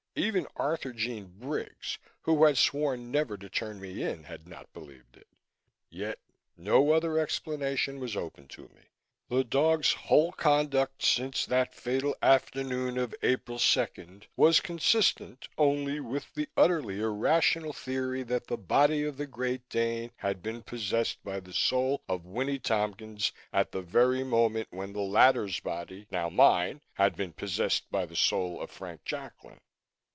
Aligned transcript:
Even 0.13 0.45
Arthurjean 0.57 1.39
Briggs, 1.39 1.97
who 2.23 2.43
had 2.43 2.57
sworn 2.57 3.11
never 3.11 3.37
to 3.37 3.49
turn 3.49 3.79
me 3.79 4.01
in, 4.03 4.23
had 4.25 4.45
not 4.45 4.73
believed 4.73 5.15
it. 5.15 5.29
Yet 5.89 6.19
no 6.57 6.91
other 6.91 7.17
explanation 7.17 7.97
was 7.97 8.17
open 8.17 8.49
to 8.49 8.63
me. 8.63 8.89
The 9.29 9.45
dog's 9.45 9.93
whole 9.93 10.33
conduct 10.33 11.01
since 11.01 11.45
that 11.45 11.73
fatal 11.73 12.13
afternoon 12.21 12.97
of 12.97 13.15
April 13.21 13.57
second 13.57 14.27
was 14.35 14.59
consistent 14.59 15.47
only 15.57 16.01
with 16.01 16.33
the 16.33 16.49
utterly 16.57 16.99
irrational 16.99 17.71
theory 17.71 18.23
that 18.23 18.47
the 18.47 18.57
body 18.57 19.03
of 19.05 19.15
the 19.15 19.25
Great 19.27 19.69
Dane 19.69 20.11
had 20.17 20.43
been 20.43 20.61
possessed 20.61 21.23
by 21.23 21.39
the 21.39 21.53
soul 21.53 22.03
of 22.09 22.25
Winnie 22.25 22.59
Tompkins 22.59 23.31
at 23.53 23.71
the 23.71 23.81
very 23.81 24.25
moment 24.25 24.67
when 24.71 24.91
the 24.91 24.99
latter's 24.99 25.61
body 25.61 26.05
now 26.11 26.27
mine 26.29 26.81
had 26.95 27.15
been 27.15 27.31
possessed 27.31 27.89
by 27.89 28.05
the 28.05 28.17
soul 28.17 28.59
of 28.61 28.69
Frank 28.69 29.05
Jacklin. 29.05 29.57